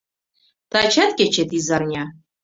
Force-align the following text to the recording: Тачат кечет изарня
Тачат 0.71 1.11
кечет 1.17 1.49
изарня 1.57 2.03